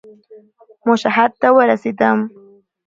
مشهد 0.87 1.31
ته 1.41 1.47
ورسېدم. 1.55 2.19